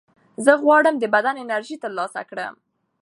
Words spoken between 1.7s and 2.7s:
ترلاسه کړم.